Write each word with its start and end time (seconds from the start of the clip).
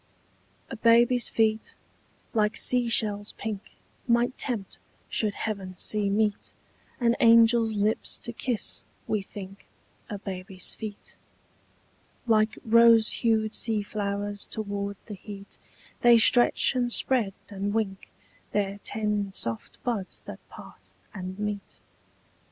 A 0.71 0.75
BABY'S 0.77 1.29
feet, 1.29 1.75
like 2.33 2.57
sea 2.57 2.89
shells 2.89 3.33
pink, 3.33 3.75
Might 4.07 4.35
tempt, 4.35 4.79
should 5.09 5.35
heaven 5.35 5.77
see 5.77 6.09
meet, 6.09 6.53
An 6.99 7.13
angel's 7.19 7.77
lips 7.77 8.17
to 8.23 8.33
kiss, 8.33 8.83
we 9.07 9.21
think, 9.21 9.67
A 10.09 10.17
baby's 10.17 10.73
feet. 10.73 11.13
Like 12.25 12.57
rose 12.65 13.11
hued 13.11 13.53
sea 13.53 13.83
flowers 13.83 14.47
toward 14.47 14.97
the 15.05 15.13
heat 15.13 15.59
They 16.01 16.17
stretch 16.17 16.73
and 16.73 16.91
spread 16.91 17.35
and 17.51 17.71
wink 17.71 18.09
Their 18.53 18.79
ten 18.83 19.31
soft 19.33 19.77
buds 19.83 20.23
that 20.23 20.39
part 20.49 20.93
and 21.13 21.37
meet. 21.37 21.79